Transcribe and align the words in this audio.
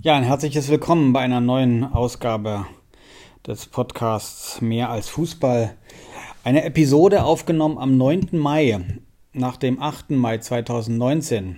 Ja, 0.00 0.14
ein 0.14 0.22
herzliches 0.22 0.68
Willkommen 0.68 1.12
bei 1.12 1.22
einer 1.22 1.40
neuen 1.40 1.82
Ausgabe 1.82 2.66
des 3.44 3.66
Podcasts 3.66 4.60
Mehr 4.60 4.90
als 4.90 5.08
Fußball. 5.08 5.74
Eine 6.44 6.62
Episode 6.62 7.24
aufgenommen 7.24 7.78
am 7.78 7.96
9. 7.96 8.28
Mai, 8.30 8.78
nach 9.32 9.56
dem 9.56 9.82
8. 9.82 10.10
Mai 10.10 10.38
2019. 10.38 11.56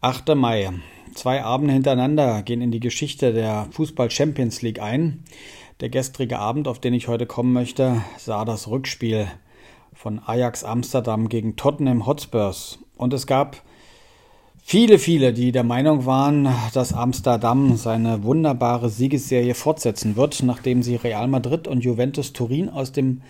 8. 0.00 0.34
Mai. 0.34 0.70
Zwei 1.14 1.44
Abende 1.44 1.74
hintereinander 1.74 2.42
gehen 2.42 2.60
in 2.60 2.72
die 2.72 2.80
Geschichte 2.80 3.32
der 3.32 3.68
Fußball 3.70 4.10
Champions 4.10 4.60
League 4.62 4.82
ein. 4.82 5.22
Der 5.78 5.90
gestrige 5.90 6.40
Abend, 6.40 6.66
auf 6.66 6.80
den 6.80 6.92
ich 6.92 7.06
heute 7.06 7.26
kommen 7.26 7.52
möchte, 7.52 8.02
sah 8.18 8.44
das 8.44 8.66
Rückspiel 8.66 9.28
von 9.94 10.18
Ajax 10.26 10.64
Amsterdam 10.64 11.28
gegen 11.28 11.54
Tottenham 11.54 12.04
Hotspurs. 12.04 12.80
Und 12.96 13.14
es 13.14 13.28
gab 13.28 13.62
Viele, 14.64 14.98
viele, 14.98 15.32
die 15.34 15.52
der 15.52 15.64
Meinung 15.64 16.06
waren, 16.06 16.48
dass 16.72 16.94
Amsterdam 16.94 17.76
seine 17.76 18.22
wunderbare 18.22 18.88
Siegesserie 18.88 19.54
fortsetzen 19.54 20.16
wird, 20.16 20.42
nachdem 20.44 20.82
sie 20.82 20.96
Real 20.96 21.26
Madrid 21.26 21.68
und 21.68 21.84
Juventus 21.84 22.32
Turin 22.32 22.70
aus 22.70 22.92
dem 22.92 23.22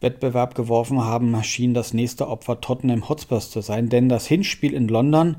Wettbewerb 0.00 0.56
geworfen 0.56 1.04
haben, 1.04 1.40
schien 1.44 1.74
das 1.74 1.92
nächste 1.92 2.26
Opfer 2.26 2.60
Tottenham 2.60 3.08
Hotspurs 3.08 3.50
zu 3.50 3.60
sein, 3.60 3.90
denn 3.90 4.08
das 4.08 4.26
Hinspiel 4.26 4.72
in 4.72 4.88
London 4.88 5.36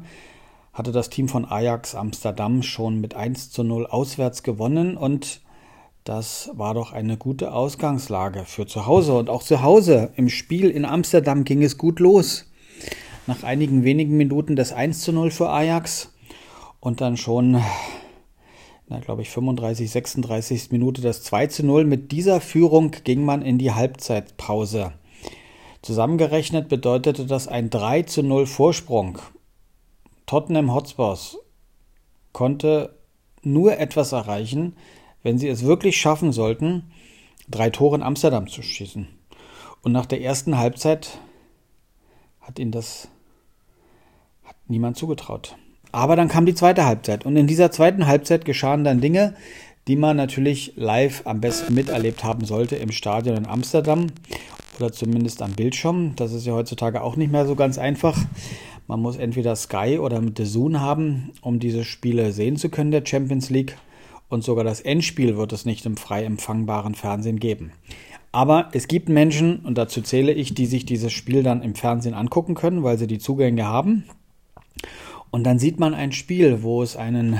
hatte 0.71 0.91
das 0.91 1.09
Team 1.09 1.27
von 1.27 1.45
Ajax 1.45 1.93
Amsterdam 1.95 2.63
schon 2.63 3.01
mit 3.01 3.15
1 3.15 3.51
zu 3.51 3.63
0 3.63 3.87
auswärts 3.87 4.43
gewonnen 4.43 4.95
und 4.95 5.41
das 6.05 6.51
war 6.53 6.73
doch 6.73 6.93
eine 6.93 7.17
gute 7.17 7.53
Ausgangslage 7.53 8.43
für 8.45 8.65
zu 8.65 8.85
Hause. 8.85 9.13
Und 9.13 9.29
auch 9.29 9.41
zu 9.41 9.61
Hause 9.61 10.11
im 10.15 10.29
Spiel 10.29 10.69
in 10.69 10.85
Amsterdam 10.85 11.43
ging 11.43 11.63
es 11.63 11.77
gut 11.77 11.99
los 11.99 12.45
nach 13.27 13.43
einigen 13.43 13.83
wenigen 13.83 14.17
Minuten 14.17 14.55
das 14.55 14.73
1 14.73 15.01
zu 15.01 15.11
0 15.11 15.31
für 15.31 15.49
Ajax 15.49 16.13
und 16.79 17.01
dann 17.01 17.17
schon, 17.17 17.61
na 18.87 18.99
glaube 18.99 19.21
ich, 19.21 19.29
35, 19.29 19.89
36 19.89 20.71
Minute 20.71 21.01
das 21.01 21.23
2 21.23 21.47
zu 21.47 21.65
0. 21.65 21.85
Mit 21.85 22.11
dieser 22.11 22.41
Führung 22.41 22.91
ging 23.03 23.23
man 23.23 23.41
in 23.41 23.57
die 23.57 23.71
Halbzeitpause. 23.71 24.93
Zusammengerechnet 25.81 26.69
bedeutete 26.69 27.25
das 27.25 27.47
ein 27.47 27.69
3 27.69 28.03
zu 28.03 28.23
0 28.23 28.45
Vorsprung. 28.45 29.19
Tottenham 30.25 30.73
Hotspurs 30.73 31.37
konnte 32.31 32.97
nur 33.41 33.77
etwas 33.77 34.11
erreichen, 34.11 34.75
wenn 35.21 35.37
sie 35.37 35.47
es 35.47 35.63
wirklich 35.63 35.97
schaffen 35.97 36.31
sollten, 36.31 36.91
drei 37.49 37.69
Tore 37.69 37.95
in 37.97 38.03
Amsterdam 38.03 38.47
zu 38.47 38.61
schießen. 38.61 39.07
Und 39.81 39.91
nach 39.91 40.05
der 40.05 40.21
ersten 40.21 40.57
Halbzeit 40.57 41.19
hat 42.43 42.59
ihnen 42.59 42.71
das 42.71 43.07
hat 44.43 44.55
niemand 44.67 44.97
zugetraut. 44.97 45.55
Aber 45.91 46.15
dann 46.15 46.27
kam 46.27 46.45
die 46.45 46.55
zweite 46.55 46.85
Halbzeit 46.85 47.25
und 47.25 47.35
in 47.35 47.47
dieser 47.47 47.71
zweiten 47.71 48.07
Halbzeit 48.07 48.45
geschahen 48.45 48.83
dann 48.83 49.01
Dinge, 49.01 49.35
die 49.87 49.95
man 49.95 50.15
natürlich 50.15 50.73
live 50.75 51.23
am 51.25 51.41
besten 51.41 51.73
miterlebt 51.73 52.23
haben 52.23 52.45
sollte 52.45 52.75
im 52.75 52.91
Stadion 52.91 53.37
in 53.37 53.47
Amsterdam 53.47 54.07
oder 54.79 54.91
zumindest 54.91 55.41
am 55.41 55.53
Bildschirm. 55.53 56.15
Das 56.15 56.31
ist 56.33 56.45
ja 56.45 56.53
heutzutage 56.53 57.01
auch 57.01 57.15
nicht 57.15 57.31
mehr 57.31 57.45
so 57.45 57.55
ganz 57.55 57.77
einfach. 57.77 58.17
Man 58.87 59.01
muss 59.01 59.17
entweder 59.17 59.55
Sky 59.55 59.99
oder 59.99 60.19
mit 60.21 60.37
Zoom 60.37 60.79
haben, 60.79 61.31
um 61.41 61.59
diese 61.59 61.83
Spiele 61.83 62.31
sehen 62.31 62.57
zu 62.57 62.69
können 62.69 62.91
der 62.91 63.05
Champions 63.05 63.49
League. 63.49 63.77
Und 64.29 64.43
sogar 64.43 64.63
das 64.63 64.81
Endspiel 64.81 65.37
wird 65.37 65.53
es 65.53 65.65
nicht 65.65 65.85
im 65.85 65.95
frei 65.95 66.23
empfangbaren 66.23 66.95
Fernsehen 66.95 67.39
geben. 67.39 67.71
Aber 68.33 68.69
es 68.73 68.87
gibt 68.87 69.09
Menschen, 69.09 69.59
und 69.59 69.77
dazu 69.77 70.01
zähle 70.01 70.33
ich, 70.33 70.55
die 70.55 70.65
sich 70.65 70.87
dieses 70.87 71.13
Spiel 71.13 71.43
dann 71.43 71.61
im 71.61 71.75
Fernsehen 71.75 72.15
angucken 72.15 72.55
können, 72.55 72.83
weil 72.83 72.97
sie 72.97 73.05
die 73.05 73.19
Zugänge 73.19 73.65
haben. 73.65 74.05
Und 75.29 75.43
dann 75.43 75.59
sieht 75.59 75.79
man 75.79 75.93
ein 75.93 76.11
Spiel, 76.11 76.63
wo 76.63 76.81
es 76.81 76.97
einen 76.97 77.39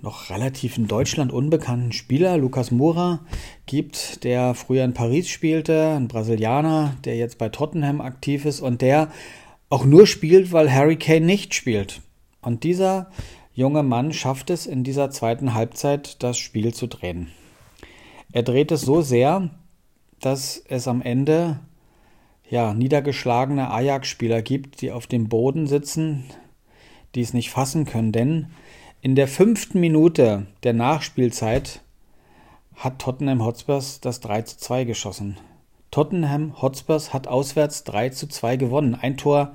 noch 0.00 0.30
relativ 0.30 0.78
in 0.78 0.86
Deutschland 0.86 1.32
unbekannten 1.32 1.90
Spieler, 1.90 2.38
Lukas 2.38 2.70
Moura, 2.70 3.20
gibt, 3.66 4.22
der 4.22 4.54
früher 4.54 4.84
in 4.84 4.94
Paris 4.94 5.28
spielte, 5.28 5.94
ein 5.96 6.06
Brasilianer, 6.06 6.96
der 7.04 7.16
jetzt 7.16 7.38
bei 7.38 7.48
Tottenham 7.48 8.00
aktiv 8.00 8.44
ist 8.44 8.60
und 8.60 8.82
der 8.82 9.10
auch 9.68 9.84
nur 9.84 10.06
spielt, 10.06 10.52
weil 10.52 10.72
Harry 10.72 10.96
Kane 10.96 11.26
nicht 11.26 11.54
spielt. 11.54 12.02
Und 12.40 12.62
dieser 12.62 13.10
junge 13.52 13.82
Mann 13.82 14.12
schafft 14.12 14.50
es 14.50 14.66
in 14.66 14.84
dieser 14.84 15.10
zweiten 15.10 15.54
Halbzeit, 15.54 16.22
das 16.22 16.38
Spiel 16.38 16.72
zu 16.72 16.86
drehen. 16.86 17.28
Er 18.32 18.44
dreht 18.44 18.70
es 18.70 18.82
so 18.82 19.02
sehr, 19.02 19.50
dass 20.22 20.62
es 20.68 20.88
am 20.88 21.02
Ende 21.02 21.60
ja, 22.48 22.74
niedergeschlagene 22.74 23.70
Ajax-Spieler 23.70 24.40
gibt, 24.40 24.80
die 24.80 24.90
auf 24.90 25.06
dem 25.06 25.28
Boden 25.28 25.66
sitzen, 25.66 26.24
die 27.14 27.20
es 27.20 27.34
nicht 27.34 27.50
fassen 27.50 27.84
können. 27.84 28.12
Denn 28.12 28.46
in 29.00 29.14
der 29.14 29.28
fünften 29.28 29.80
Minute 29.80 30.46
der 30.62 30.72
Nachspielzeit 30.72 31.82
hat 32.76 33.00
Tottenham 33.00 33.44
Hotspurs 33.44 34.00
das 34.00 34.20
3 34.20 34.42
zu 34.42 34.58
2 34.58 34.84
geschossen. 34.84 35.38
Tottenham 35.90 36.60
Hotspurs 36.62 37.12
hat 37.12 37.28
auswärts 37.28 37.84
3 37.84 38.10
zu 38.10 38.28
2 38.28 38.56
gewonnen. 38.56 38.94
Ein 38.94 39.16
Tor 39.16 39.52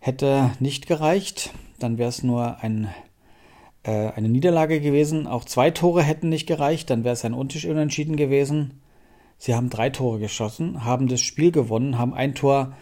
hätte 0.00 0.52
nicht 0.60 0.86
gereicht, 0.86 1.52
dann 1.78 1.98
wäre 1.98 2.08
es 2.08 2.22
nur 2.22 2.62
ein, 2.62 2.88
äh, 3.82 4.10
eine 4.12 4.28
Niederlage 4.28 4.80
gewesen. 4.80 5.26
Auch 5.26 5.44
zwei 5.44 5.70
Tore 5.70 6.02
hätten 6.02 6.28
nicht 6.28 6.46
gereicht, 6.46 6.90
dann 6.90 7.04
wäre 7.04 7.14
es 7.14 7.24
ein 7.24 7.34
Unentschieden 7.34 8.16
gewesen. 8.16 8.80
Sie 9.38 9.54
haben 9.54 9.70
drei 9.70 9.88
Tore 9.90 10.18
geschossen, 10.18 10.84
haben 10.84 11.06
das 11.06 11.20
Spiel 11.20 11.52
gewonnen, 11.52 11.96
haben 11.96 12.12
ein 12.12 12.34
Tor 12.34 12.74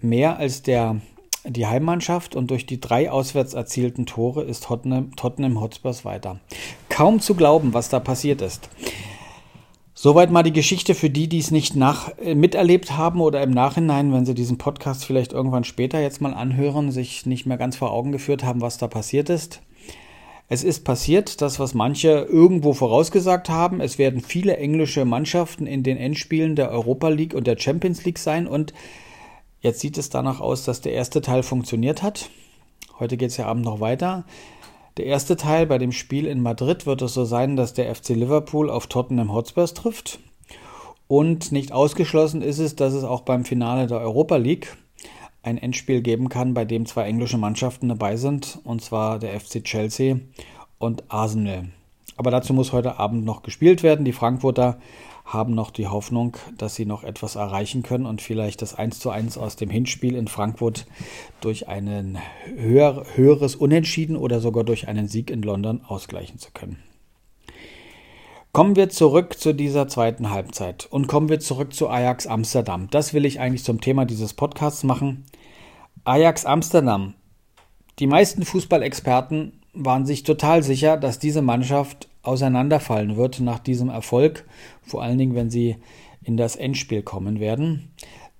mehr 0.00 0.36
als 0.36 0.62
der, 0.62 1.00
die 1.44 1.66
Heimmannschaft 1.66 2.34
und 2.34 2.50
durch 2.50 2.66
die 2.66 2.80
drei 2.80 3.10
auswärts 3.10 3.54
erzielten 3.54 4.04
Tore 4.04 4.42
ist 4.42 4.64
Tottenham, 4.64 5.14
Tottenham 5.14 5.60
Hotspurs 5.60 6.04
weiter. 6.04 6.40
Kaum 6.88 7.20
zu 7.20 7.34
glauben, 7.34 7.74
was 7.74 7.88
da 7.88 8.00
passiert 8.00 8.42
ist. 8.42 8.68
Soweit 9.94 10.30
mal 10.30 10.44
die 10.44 10.52
Geschichte 10.52 10.94
für 10.94 11.10
die, 11.10 11.28
die 11.28 11.38
es 11.38 11.50
nicht 11.50 11.74
nach, 11.74 12.16
äh, 12.18 12.36
miterlebt 12.36 12.96
haben 12.96 13.20
oder 13.20 13.42
im 13.42 13.50
Nachhinein, 13.50 14.12
wenn 14.12 14.26
sie 14.26 14.34
diesen 14.34 14.56
Podcast 14.56 15.04
vielleicht 15.04 15.32
irgendwann 15.32 15.64
später 15.64 16.00
jetzt 16.00 16.20
mal 16.20 16.34
anhören, 16.34 16.92
sich 16.92 17.26
nicht 17.26 17.46
mehr 17.46 17.56
ganz 17.56 17.76
vor 17.76 17.90
Augen 17.92 18.12
geführt 18.12 18.44
haben, 18.44 18.60
was 18.60 18.78
da 18.78 18.86
passiert 18.86 19.28
ist. 19.28 19.60
Es 20.50 20.64
ist 20.64 20.82
passiert, 20.82 21.42
das, 21.42 21.60
was 21.60 21.74
manche 21.74 22.26
irgendwo 22.30 22.72
vorausgesagt 22.72 23.50
haben. 23.50 23.82
Es 23.82 23.98
werden 23.98 24.22
viele 24.22 24.56
englische 24.56 25.04
Mannschaften 25.04 25.66
in 25.66 25.82
den 25.82 25.98
Endspielen 25.98 26.56
der 26.56 26.70
Europa 26.70 27.08
League 27.08 27.34
und 27.34 27.46
der 27.46 27.58
Champions 27.58 28.04
League 28.06 28.18
sein. 28.18 28.46
Und 28.46 28.72
jetzt 29.60 29.80
sieht 29.80 29.98
es 29.98 30.08
danach 30.08 30.40
aus, 30.40 30.64
dass 30.64 30.80
der 30.80 30.92
erste 30.94 31.20
Teil 31.20 31.42
funktioniert 31.42 32.02
hat. 32.02 32.30
Heute 32.98 33.18
geht 33.18 33.30
es 33.30 33.36
ja 33.36 33.44
abend 33.44 33.66
noch 33.66 33.80
weiter. 33.80 34.24
Der 34.96 35.04
erste 35.04 35.36
Teil 35.36 35.66
bei 35.66 35.76
dem 35.76 35.92
Spiel 35.92 36.26
in 36.26 36.42
Madrid 36.42 36.86
wird 36.86 37.02
es 37.02 37.12
so 37.12 37.26
sein, 37.26 37.56
dass 37.56 37.74
der 37.74 37.94
FC 37.94 38.10
Liverpool 38.10 38.70
auf 38.70 38.86
Tottenham 38.86 39.32
Hotspurs 39.32 39.74
trifft. 39.74 40.18
Und 41.08 41.52
nicht 41.52 41.72
ausgeschlossen 41.72 42.40
ist 42.40 42.58
es, 42.58 42.74
dass 42.74 42.94
es 42.94 43.04
auch 43.04 43.20
beim 43.20 43.44
Finale 43.44 43.86
der 43.86 44.00
Europa 44.00 44.36
League 44.36 44.76
ein 45.48 45.58
Endspiel 45.58 46.02
geben 46.02 46.28
kann, 46.28 46.54
bei 46.54 46.64
dem 46.64 46.86
zwei 46.86 47.04
englische 47.04 47.38
Mannschaften 47.38 47.88
dabei 47.88 48.16
sind, 48.16 48.60
und 48.64 48.82
zwar 48.82 49.18
der 49.18 49.38
FC 49.38 49.64
Chelsea 49.64 50.16
und 50.78 51.04
Arsenal. 51.08 51.68
Aber 52.16 52.30
dazu 52.30 52.52
muss 52.52 52.72
heute 52.72 52.98
Abend 52.98 53.24
noch 53.24 53.42
gespielt 53.42 53.82
werden. 53.82 54.04
Die 54.04 54.12
Frankfurter 54.12 54.78
haben 55.24 55.54
noch 55.54 55.70
die 55.70 55.86
Hoffnung, 55.86 56.36
dass 56.56 56.74
sie 56.74 56.86
noch 56.86 57.04
etwas 57.04 57.36
erreichen 57.36 57.82
können 57.82 58.06
und 58.06 58.22
vielleicht 58.22 58.62
das 58.62 58.74
1 58.74 58.98
zu 58.98 59.10
1 59.10 59.38
aus 59.38 59.56
dem 59.56 59.70
Hinspiel 59.70 60.16
in 60.16 60.26
Frankfurt 60.26 60.86
durch 61.40 61.68
ein 61.68 62.18
höher, 62.56 63.04
höheres 63.14 63.54
Unentschieden 63.54 64.16
oder 64.16 64.40
sogar 64.40 64.64
durch 64.64 64.88
einen 64.88 65.06
Sieg 65.06 65.30
in 65.30 65.42
London 65.42 65.82
ausgleichen 65.86 66.38
zu 66.38 66.50
können. 66.52 66.78
Kommen 68.52 68.74
wir 68.74 68.88
zurück 68.88 69.38
zu 69.38 69.52
dieser 69.52 69.86
zweiten 69.86 70.30
Halbzeit 70.30 70.88
und 70.90 71.06
kommen 71.06 71.28
wir 71.28 71.38
zurück 71.38 71.74
zu 71.74 71.88
Ajax 71.88 72.26
Amsterdam. 72.26 72.88
Das 72.90 73.12
will 73.12 73.26
ich 73.26 73.38
eigentlich 73.38 73.62
zum 73.62 73.80
Thema 73.80 74.06
dieses 74.06 74.32
Podcasts 74.32 74.82
machen. 74.82 75.26
Ajax 76.04 76.44
Amsterdam. 76.44 77.14
Die 77.98 78.06
meisten 78.06 78.44
Fußballexperten 78.44 79.60
waren 79.74 80.06
sich 80.06 80.22
total 80.22 80.62
sicher, 80.62 80.96
dass 80.96 81.18
diese 81.18 81.42
Mannschaft 81.42 82.08
auseinanderfallen 82.22 83.16
wird 83.16 83.40
nach 83.40 83.58
diesem 83.58 83.88
Erfolg, 83.88 84.46
vor 84.82 85.02
allen 85.02 85.18
Dingen, 85.18 85.34
wenn 85.34 85.50
sie 85.50 85.76
in 86.22 86.36
das 86.36 86.56
Endspiel 86.56 87.02
kommen 87.02 87.40
werden. 87.40 87.90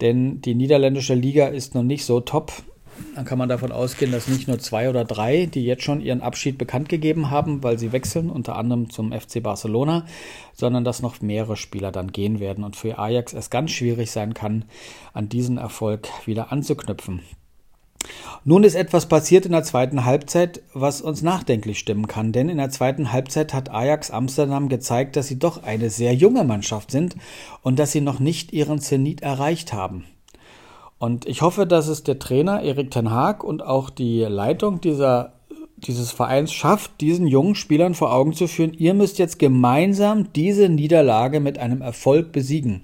Denn 0.00 0.40
die 0.40 0.54
niederländische 0.54 1.14
Liga 1.14 1.46
ist 1.46 1.74
noch 1.74 1.82
nicht 1.82 2.04
so 2.04 2.20
top 2.20 2.52
dann 3.14 3.24
kann 3.24 3.38
man 3.38 3.48
davon 3.48 3.72
ausgehen, 3.72 4.12
dass 4.12 4.28
nicht 4.28 4.48
nur 4.48 4.58
zwei 4.58 4.88
oder 4.88 5.04
drei, 5.04 5.46
die 5.46 5.64
jetzt 5.64 5.82
schon 5.82 6.00
ihren 6.00 6.20
Abschied 6.20 6.58
bekannt 6.58 6.88
gegeben 6.88 7.30
haben, 7.30 7.62
weil 7.62 7.78
sie 7.78 7.92
wechseln, 7.92 8.30
unter 8.30 8.56
anderem 8.56 8.90
zum 8.90 9.12
FC 9.12 9.42
Barcelona, 9.42 10.06
sondern 10.52 10.84
dass 10.84 11.02
noch 11.02 11.20
mehrere 11.20 11.56
Spieler 11.56 11.92
dann 11.92 12.12
gehen 12.12 12.40
werden 12.40 12.64
und 12.64 12.76
für 12.76 12.98
Ajax 12.98 13.32
es 13.32 13.50
ganz 13.50 13.70
schwierig 13.70 14.10
sein 14.10 14.34
kann, 14.34 14.64
an 15.12 15.28
diesen 15.28 15.58
Erfolg 15.58 16.08
wieder 16.26 16.52
anzuknüpfen. 16.52 17.22
Nun 18.44 18.64
ist 18.64 18.74
etwas 18.74 19.06
passiert 19.06 19.44
in 19.44 19.52
der 19.52 19.64
zweiten 19.64 20.04
Halbzeit, 20.04 20.62
was 20.72 21.00
uns 21.00 21.22
nachdenklich 21.22 21.78
stimmen 21.78 22.06
kann, 22.06 22.32
denn 22.32 22.48
in 22.48 22.58
der 22.58 22.70
zweiten 22.70 23.12
Halbzeit 23.12 23.52
hat 23.52 23.70
Ajax 23.70 24.10
Amsterdam 24.10 24.68
gezeigt, 24.68 25.16
dass 25.16 25.26
sie 25.26 25.38
doch 25.38 25.62
eine 25.64 25.90
sehr 25.90 26.14
junge 26.14 26.44
Mannschaft 26.44 26.90
sind 26.90 27.16
und 27.62 27.78
dass 27.78 27.92
sie 27.92 28.00
noch 28.00 28.20
nicht 28.20 28.52
ihren 28.52 28.78
Zenit 28.78 29.22
erreicht 29.22 29.72
haben. 29.72 30.04
Und 30.98 31.26
ich 31.26 31.42
hoffe, 31.42 31.66
dass 31.66 31.88
es 31.88 32.02
der 32.02 32.18
Trainer 32.18 32.62
Erik 32.62 32.90
Ten 32.90 33.10
Haag 33.10 33.44
und 33.44 33.62
auch 33.62 33.90
die 33.90 34.22
Leitung 34.22 34.80
dieser 34.80 35.32
dieses 35.76 36.10
Vereins 36.10 36.52
schafft, 36.52 37.00
diesen 37.00 37.26
jungen 37.26 37.54
Spielern 37.54 37.94
vor 37.94 38.12
Augen 38.12 38.32
zu 38.32 38.48
führen, 38.48 38.74
ihr 38.74 38.94
müsst 38.94 39.18
jetzt 39.18 39.38
gemeinsam 39.38 40.32
diese 40.32 40.68
Niederlage 40.68 41.40
mit 41.40 41.58
einem 41.58 41.82
Erfolg 41.82 42.32
besiegen. 42.32 42.82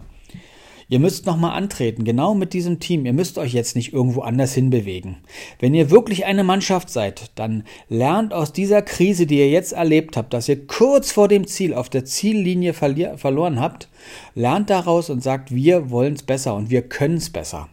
Ihr 0.89 0.99
müsst 0.99 1.27
nochmal 1.27 1.57
antreten, 1.57 2.05
genau 2.05 2.35
mit 2.35 2.53
diesem 2.53 2.79
Team. 2.79 3.07
Ihr 3.07 3.13
müsst 3.13 3.39
euch 3.39 3.53
jetzt 3.53 3.75
nicht 3.75 3.93
irgendwo 3.93 4.21
anders 4.21 4.53
hinbewegen. 4.53 5.17
Wenn 5.59 5.75
ihr 5.75 5.91
wirklich 5.91 6.27
eine 6.27 6.45
Mannschaft 6.45 6.91
seid, 6.91 7.31
dann 7.37 7.65
lernt 7.89 8.35
aus 8.35 8.53
dieser 8.53 8.83
Krise, 8.83 9.27
die 9.27 9.39
ihr 9.39 9.51
jetzt 9.51 9.73
erlebt 9.73 10.17
habt, 10.17 10.35
dass 10.35 10.49
ihr 10.49 10.67
kurz 10.67 11.11
vor 11.11 11.29
dem 11.29 11.47
Ziel 11.47 11.73
auf 11.75 11.89
der 11.89 12.05
Ziellinie 12.05 12.75
verloren 12.75 13.61
habt, 13.61 13.89
lernt 14.35 14.71
daraus 14.71 15.09
und 15.09 15.23
sagt, 15.23 15.55
wir 15.55 15.91
wollen 15.91 16.15
es 16.15 16.23
besser 16.23 16.55
und 16.55 16.71
wir 16.71 16.83
können 16.83 17.17
es 17.17 17.31
besser. 17.31 17.69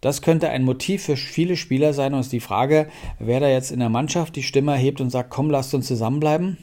Das 0.00 0.20
könnte 0.20 0.50
ein 0.50 0.64
Motiv 0.64 1.04
für 1.04 1.16
viele 1.16 1.56
Spieler 1.56 1.94
sein 1.94 2.12
und 2.12 2.20
ist 2.20 2.32
die 2.32 2.40
Frage, 2.40 2.88
wer 3.18 3.40
da 3.40 3.48
jetzt 3.48 3.72
in 3.72 3.80
der 3.80 3.88
Mannschaft 3.88 4.36
die 4.36 4.42
Stimme 4.42 4.72
erhebt 4.72 5.00
und 5.00 5.08
sagt, 5.08 5.30
komm, 5.30 5.48
lasst 5.48 5.74
uns 5.74 5.86
zusammenbleiben, 5.86 6.58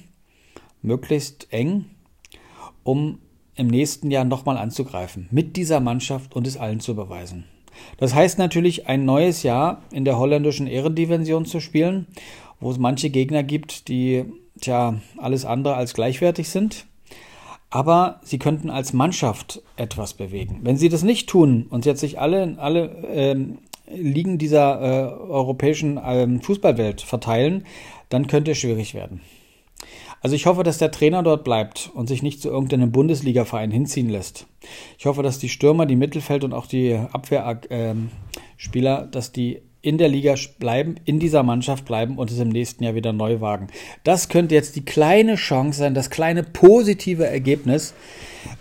möglichst 0.84 1.52
eng, 1.52 1.86
um 2.84 3.18
im 3.56 3.68
nächsten 3.68 4.12
Jahr 4.12 4.26
nochmal 4.26 4.58
anzugreifen, 4.58 5.28
mit 5.32 5.56
dieser 5.56 5.80
Mannschaft 5.80 6.36
und 6.36 6.48
es 6.48 6.58
allen 6.58 6.80
zu 6.80 6.96
beweisen. 6.96 7.46
Das 7.98 8.14
heißt 8.14 8.38
natürlich, 8.38 8.88
ein 8.88 9.06
neues 9.06 9.44
Jahr 9.44 9.82
in 9.92 10.06
der 10.06 10.18
holländischen 10.18 10.68
Ehrendivision 10.68 11.46
zu 11.46 11.60
spielen, 11.60 12.08
wo 12.60 12.72
es 12.72 12.78
manche 12.78 13.10
Gegner 13.10 13.44
gibt, 13.44 13.88
die 13.88 14.26
tja 14.60 14.96
alles 15.18 15.46
andere 15.46 15.76
als 15.76 15.94
gleichwertig 15.94 16.50
sind 16.50 16.86
aber 17.72 18.20
sie 18.24 18.38
könnten 18.38 18.70
als 18.70 18.94
Mannschaft 18.94 19.64
etwas 19.78 20.14
bewegen. 20.14 20.60
Wenn 20.62 20.78
sie 20.78 20.90
das 20.90 21.04
nicht 21.04 21.28
tun 21.30 21.66
und 21.70 21.86
jetzt 21.86 22.02
sich 22.02 22.20
alle, 22.20 22.58
alle 22.60 23.04
ähm, 23.08 23.60
Ligen 23.88 24.38
dieser 24.38 24.82
äh, 24.82 25.14
europäischen 25.32 26.00
ähm, 26.04 26.42
Fußballwelt 26.42 27.02
verteilen, 27.02 27.66
dann 28.10 28.28
könnte 28.28 28.52
es 28.52 28.58
schwierig 28.58 28.94
werden. 28.94 29.22
Also 30.22 30.36
ich 30.36 30.46
hoffe, 30.46 30.64
dass 30.64 30.78
der 30.78 30.92
Trainer 30.92 31.24
dort 31.24 31.44
bleibt 31.44 31.90
und 31.94 32.08
sich 32.08 32.22
nicht 32.22 32.42
zu 32.42 32.50
irgendeinem 32.50 32.92
Bundesliga-Verein 32.92 33.72
hinziehen 33.72 34.10
lässt. 34.10 34.46
Ich 35.00 35.08
hoffe, 35.08 35.24
dass 35.24 35.40
die 35.40 35.50
Stürmer, 35.50 35.88
die 35.88 35.96
Mittelfeld 35.96 36.44
und 36.44 36.54
auch 36.54 36.68
die 36.68 36.94
Abwehrspieler, 36.94 39.04
äh, 39.04 39.08
dass 39.10 39.32
die 39.32 39.62
in 39.82 39.98
der 39.98 40.10
Liga 40.10 40.36
bleiben, 40.60 40.96
in 41.06 41.20
dieser 41.20 41.42
Mannschaft 41.42 41.86
bleiben 41.86 42.20
und 42.20 42.30
es 42.30 42.38
im 42.38 42.50
nächsten 42.50 42.84
Jahr 42.84 42.94
wieder 42.94 43.14
neu 43.14 43.42
wagen. 43.42 43.68
Das 44.04 44.30
könnte 44.30 44.54
jetzt 44.54 44.76
die 44.76 44.86
kleine 44.86 45.36
Chance 45.36 45.80
sein, 45.80 45.96
das 45.96 46.12
kleine 46.12 46.44
positive 46.44 47.26
Ergebnis. 47.26 47.96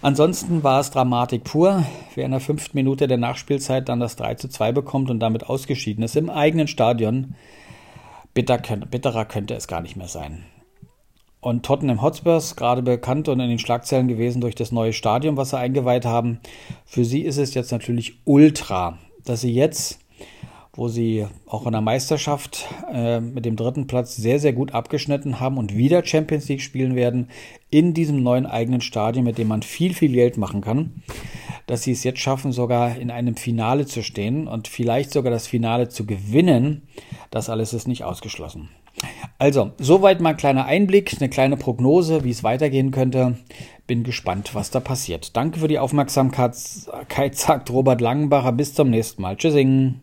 Ansonsten 0.00 0.62
war 0.62 0.80
es 0.80 0.90
Dramatik 0.90 1.44
pur. 1.44 1.84
Wer 2.14 2.24
in 2.24 2.30
der 2.30 2.40
fünften 2.40 2.76
Minute 2.76 3.06
der 3.06 3.18
Nachspielzeit 3.18 3.90
dann 3.90 4.00
das 4.00 4.16
3 4.16 4.36
zu 4.36 4.48
2 4.48 4.72
bekommt 4.72 5.10
und 5.10 5.20
damit 5.20 5.46
ausgeschieden 5.46 6.04
ist 6.04 6.16
im 6.16 6.30
eigenen 6.30 6.68
Stadion, 6.68 7.34
bitter, 8.32 8.58
bitterer 8.58 9.26
könnte 9.26 9.54
es 9.54 9.68
gar 9.68 9.82
nicht 9.82 9.96
mehr 9.96 10.08
sein. 10.08 10.44
Und 11.40 11.64
Tottenham 11.64 12.02
Hotspurs, 12.02 12.54
gerade 12.54 12.82
bekannt 12.82 13.28
und 13.28 13.40
in 13.40 13.48
den 13.48 13.58
Schlagzeilen 13.58 14.08
gewesen 14.08 14.40
durch 14.40 14.54
das 14.54 14.72
neue 14.72 14.92
Stadion, 14.92 15.36
was 15.36 15.50
sie 15.50 15.58
eingeweiht 15.58 16.04
haben, 16.04 16.40
für 16.84 17.04
sie 17.04 17.22
ist 17.22 17.38
es 17.38 17.54
jetzt 17.54 17.72
natürlich 17.72 18.18
ultra, 18.24 18.98
dass 19.24 19.40
sie 19.40 19.52
jetzt 19.52 20.00
wo 20.72 20.88
sie 20.88 21.26
auch 21.46 21.66
in 21.66 21.72
der 21.72 21.80
Meisterschaft 21.80 22.66
äh, 22.92 23.20
mit 23.20 23.44
dem 23.44 23.56
dritten 23.56 23.86
Platz 23.86 24.16
sehr, 24.16 24.38
sehr 24.38 24.52
gut 24.52 24.72
abgeschnitten 24.72 25.40
haben 25.40 25.58
und 25.58 25.76
wieder 25.76 26.04
Champions 26.04 26.48
League 26.48 26.62
spielen 26.62 26.94
werden 26.94 27.28
in 27.70 27.92
diesem 27.92 28.22
neuen 28.22 28.46
eigenen 28.46 28.80
Stadion, 28.80 29.24
mit 29.24 29.38
dem 29.38 29.48
man 29.48 29.62
viel, 29.62 29.94
viel 29.94 30.12
Geld 30.12 30.36
machen 30.36 30.60
kann, 30.60 31.02
dass 31.66 31.82
sie 31.82 31.92
es 31.92 32.04
jetzt 32.04 32.20
schaffen, 32.20 32.52
sogar 32.52 32.96
in 32.96 33.10
einem 33.10 33.36
Finale 33.36 33.86
zu 33.86 34.02
stehen 34.02 34.46
und 34.46 34.68
vielleicht 34.68 35.10
sogar 35.10 35.32
das 35.32 35.48
Finale 35.48 35.88
zu 35.88 36.06
gewinnen. 36.06 36.82
Das 37.30 37.50
alles 37.50 37.74
ist 37.74 37.88
nicht 37.88 38.04
ausgeschlossen. 38.04 38.68
Also, 39.40 39.72
soweit 39.78 40.20
mal 40.20 40.30
ein 40.30 40.36
kleiner 40.36 40.66
Einblick, 40.66 41.16
eine 41.18 41.30
kleine 41.30 41.56
Prognose, 41.56 42.24
wie 42.24 42.30
es 42.30 42.44
weitergehen 42.44 42.90
könnte. 42.90 43.38
Bin 43.86 44.04
gespannt, 44.04 44.54
was 44.54 44.70
da 44.70 44.80
passiert. 44.80 45.34
Danke 45.34 45.60
für 45.60 45.66
die 45.66 45.78
Aufmerksamkeit, 45.78 46.54
sagt 47.32 47.70
Robert 47.70 48.02
Langenbacher. 48.02 48.52
Bis 48.52 48.74
zum 48.74 48.90
nächsten 48.90 49.22
Mal. 49.22 49.38
Tschüssing. 49.38 50.02